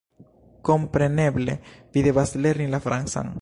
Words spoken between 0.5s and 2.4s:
"Kompreneble, vi devas